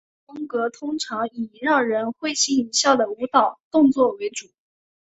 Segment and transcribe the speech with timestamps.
[0.03, 4.47] 舞蹈风格通常以让人会心一笑的舞蹈动作为主。